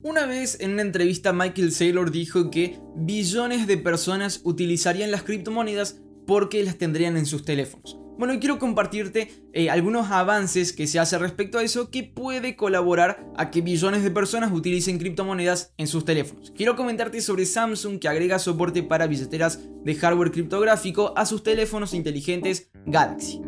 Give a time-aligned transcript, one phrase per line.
[0.00, 6.00] Una vez en una entrevista Michael Saylor dijo que billones de personas utilizarían las criptomonedas
[6.24, 7.98] porque las tendrían en sus teléfonos.
[8.16, 13.26] Bueno, quiero compartirte eh, algunos avances que se hace respecto a eso que puede colaborar
[13.36, 16.52] a que billones de personas utilicen criptomonedas en sus teléfonos.
[16.56, 21.92] Quiero comentarte sobre Samsung que agrega soporte para billeteras de hardware criptográfico a sus teléfonos
[21.92, 23.40] inteligentes Galaxy.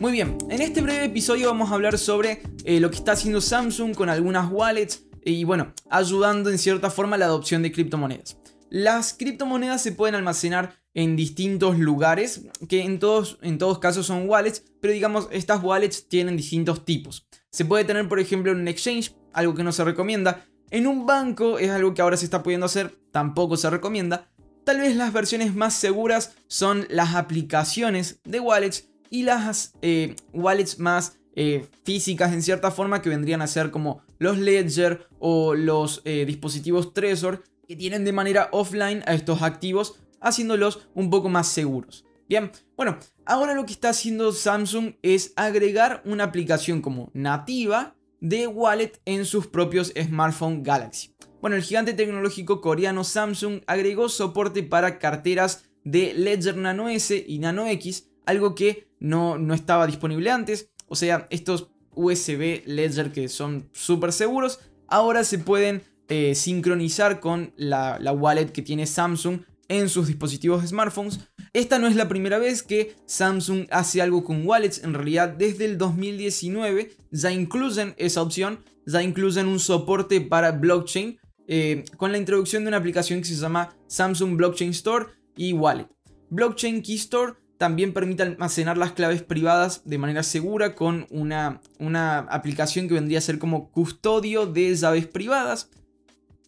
[0.00, 3.40] Muy bien, en este breve episodio vamos a hablar sobre eh, lo que está haciendo
[3.40, 8.36] Samsung con algunas wallets y bueno, ayudando en cierta forma la adopción de criptomonedas.
[8.70, 14.28] Las criptomonedas se pueden almacenar en distintos lugares, que en todos, en todos casos son
[14.28, 17.26] wallets, pero digamos, estas wallets tienen distintos tipos.
[17.50, 20.44] Se puede tener, por ejemplo, en un exchange, algo que no se recomienda.
[20.70, 24.28] En un banco es algo que ahora se está pudiendo hacer, tampoco se recomienda.
[24.64, 30.80] Tal vez las versiones más seguras son las aplicaciones de wallets y las eh, wallets
[30.80, 36.02] más eh, físicas en cierta forma que vendrían a ser como los Ledger o los
[36.04, 41.46] eh, dispositivos Trezor que tienen de manera offline a estos activos haciéndolos un poco más
[41.46, 42.04] seguros.
[42.28, 48.48] Bien, bueno, ahora lo que está haciendo Samsung es agregar una aplicación como nativa de
[48.48, 51.14] wallet en sus propios smartphone Galaxy.
[51.40, 57.38] Bueno, el gigante tecnológico coreano Samsung agregó soporte para carteras de Ledger Nano S y
[57.38, 60.70] Nano X algo que no, no estaba disponible antes.
[60.88, 67.52] O sea, estos USB Ledger que son súper seguros, ahora se pueden eh, sincronizar con
[67.56, 71.20] la, la wallet que tiene Samsung en sus dispositivos smartphones.
[71.52, 75.64] Esta no es la primera vez que Samsung hace algo con wallets, en realidad desde
[75.64, 82.18] el 2019 ya incluyen esa opción, ya incluyen un soporte para blockchain eh, con la
[82.18, 85.88] introducción de una aplicación que se llama Samsung Blockchain Store y Wallet.
[86.30, 87.34] Blockchain Key Store
[87.64, 93.16] también permite almacenar las claves privadas de manera segura con una, una aplicación que vendría
[93.16, 95.70] a ser como custodio de llaves privadas.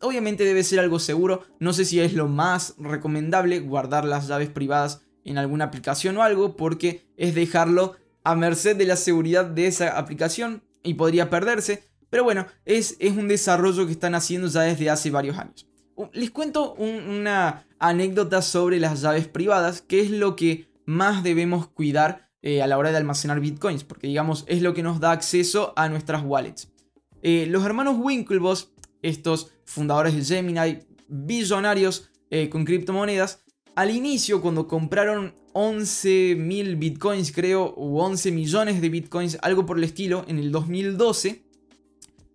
[0.02, 4.50] Obviamente debe ser algo seguro, no sé si es lo más recomendable guardar las llaves
[4.50, 9.68] privadas en alguna aplicación o algo porque es dejarlo a merced de la seguridad de
[9.68, 11.84] esa aplicación y podría perderse.
[12.10, 15.66] Pero bueno, es, es un desarrollo que están haciendo ya desde hace varios años.
[16.12, 22.30] Les cuento una anécdota sobre las llaves privadas, que es lo que más debemos cuidar
[22.42, 25.72] eh, a la hora de almacenar bitcoins, porque digamos es lo que nos da acceso
[25.76, 26.72] a nuestras wallets.
[27.22, 34.68] Eh, los hermanos Winklevoss, estos fundadores de Gemini, billonarios eh, con criptomonedas, al inicio cuando
[34.68, 40.52] compraron 11.000 bitcoins creo, o 11 millones de bitcoins, algo por el estilo, en el
[40.52, 41.44] 2012,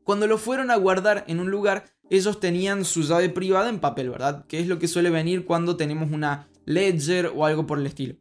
[0.03, 4.09] cuando lo fueron a guardar en un lugar, ellos tenían su llave privada en papel,
[4.09, 4.45] ¿verdad?
[4.47, 8.16] Que es lo que suele venir cuando tenemos una ledger o algo por el estilo.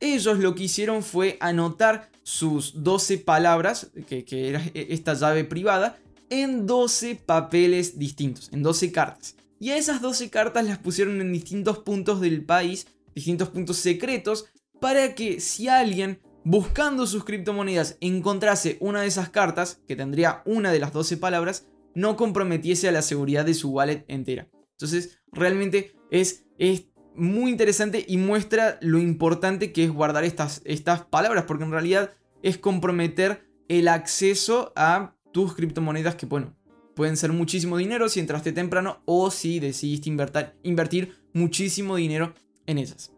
[0.00, 5.98] Ellos lo que hicieron fue anotar sus 12 palabras, que, era esta llave privada,
[6.28, 9.36] en 12 papeles distintos, en 12 cartas.
[9.58, 14.46] Y a esas 12 cartas las pusieron en distintos puntos del país, distintos puntos secretos,
[14.80, 20.72] para que si alguien buscando sus criptomonedas encontrase una de esas cartas, que tendría una
[20.72, 24.48] de las 12 palabras, no comprometiese a la seguridad de su wallet entera.
[24.72, 26.84] Entonces, realmente es, es
[27.16, 32.12] muy interesante y muestra lo importante que es guardar estas, estas palabras, porque en realidad
[32.42, 36.54] es comprometer el acceso a tus criptomonedas que, bueno,
[36.94, 42.34] pueden ser muchísimo dinero si entraste temprano o si decidiste invertir, invertir muchísimo dinero
[42.66, 43.12] en ellas.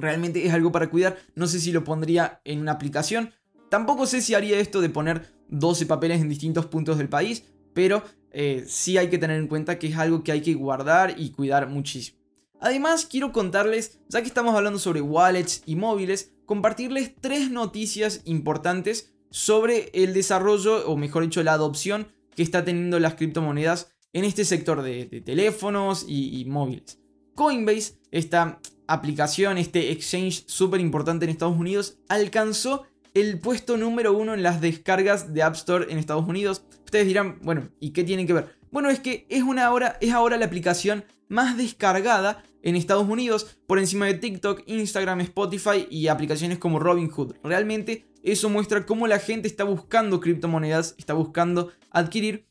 [0.00, 3.32] Realmente es algo para cuidar, no sé si lo pondría en una aplicación,
[3.68, 7.44] tampoco sé si haría esto de poner 12 papeles en distintos puntos del país,
[7.74, 11.14] pero eh, sí hay que tener en cuenta que es algo que hay que guardar
[11.18, 12.21] y cuidar muchísimo.
[12.62, 19.12] Además, quiero contarles, ya que estamos hablando sobre wallets y móviles, compartirles tres noticias importantes
[19.30, 22.06] sobre el desarrollo, o mejor dicho, la adopción
[22.36, 27.00] que está teniendo las criptomonedas en este sector de, teléfonos y, móviles.
[27.34, 34.34] Coinbase, esta aplicación, este exchange súper importante en Estados Unidos, alcanzó el puesto número uno
[34.34, 36.64] en las descargas de App Store en Estados Unidos.
[36.84, 38.56] Ustedes dirán, bueno, ¿y qué tiene que ver?
[38.70, 44.14] Bueno, es que es ahora la aplicación más descargada en Estados Unidos por encima de
[44.14, 47.34] TikTok, Instagram, Spotify y aplicaciones como Robinhood.
[47.42, 52.46] Realmente eso muestra cómo la gente está buscando criptomonedas, está buscando adquirir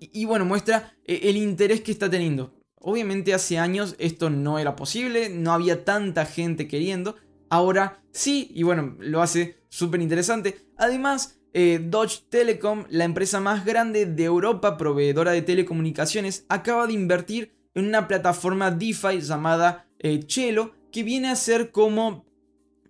[0.00, 2.54] y, bueno, muestra eh, el interés que está teniendo.
[2.76, 7.16] Obviamente hace años esto no era posible, no había tanta gente queriendo.
[7.48, 10.66] Ahora sí, y bueno, lo hace súper interesante.
[10.76, 16.92] Además, eh, Dodge Telecom, la empresa más grande de Europa proveedora de telecomunicaciones, acaba de
[16.92, 22.24] invertir en una plataforma DeFi llamada eh, Chelo, que viene a ser como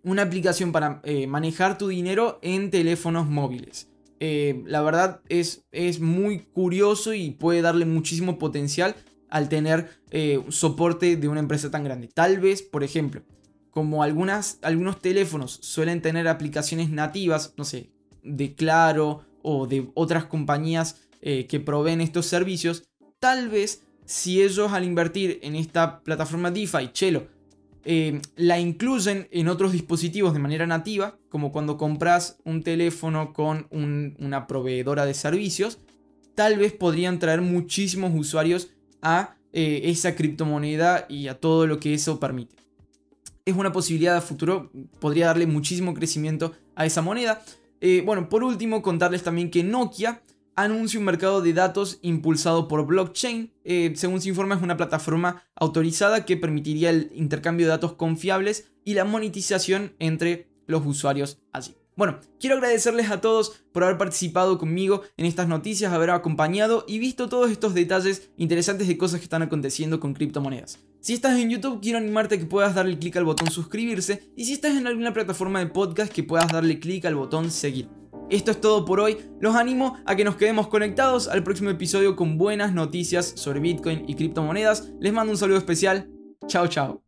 [0.03, 3.89] una aplicación para eh, manejar tu dinero en teléfonos móviles.
[4.21, 8.95] eh, la verdad es, es, muy curioso y puede darle muchísimo potencial
[9.29, 9.91] al tener
[10.51, 12.07] soporte de una empresa tan grande.
[12.07, 13.23] Tal vez, por ejemplo,
[13.73, 17.91] como algunas, algunos teléfonos suelen tener aplicaciones nativas, no sé,
[18.23, 22.85] de Claro o de otras compañías que proveen estos servicios,
[23.19, 27.27] tal vez si ellos al invertir en esta plataforma DeFi, Chelo,
[27.87, 33.67] eh, la incluyen en otros dispositivos de manera nativa, como cuando compras un teléfono con
[33.71, 35.79] una proveedora de servicios,
[36.35, 38.71] tal vez podrían traer muchísimos usuarios
[39.03, 42.57] a eh, esa criptomoneda y a todo lo que eso permite.
[43.45, 47.43] Es una posibilidad de futuro, podría darle muchísimo crecimiento a esa moneda.
[47.83, 50.23] Eh, bueno, por último, contarles también que Nokia
[50.57, 53.53] anuncia un mercado de datos impulsado por blockchain.
[53.65, 58.71] Eh, según se informa, es una plataforma autorizada que permitiría el intercambio de datos confiables
[58.85, 61.75] y la monetización entre los usuarios allí.
[61.97, 66.99] Bueno, quiero agradecerles a todos por haber participado conmigo en estas noticias, haber acompañado y
[66.99, 70.81] visto todos estos detalles interesantes de cosas que están aconteciendo con criptomonedas.
[71.01, 74.47] Si estás en YouTube, quiero animarte a que puedas darle clic al botón suscribirse y
[74.47, 77.89] si estás en alguna plataforma de podcast, que puedas darle clic al botón seguir.
[78.31, 82.17] Esto es todo por hoy, los animo a que nos quedemos conectados al próximo episodio
[82.17, 84.93] con buenas noticias sobre Bitcoin y criptomonedas.
[85.01, 86.09] Les mando un saludo especial,
[86.47, 87.04] chao chao.